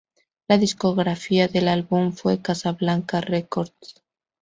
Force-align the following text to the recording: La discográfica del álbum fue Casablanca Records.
La 0.47 0.57
discográfica 0.57 1.47
del 1.47 1.67
álbum 1.67 2.11
fue 2.13 2.41
Casablanca 2.41 3.21
Records. 3.21 4.03